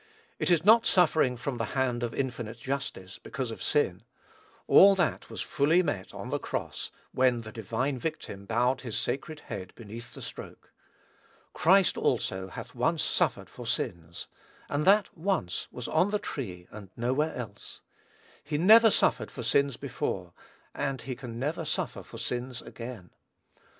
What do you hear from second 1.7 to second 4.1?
hand of infinite justice, because of sin;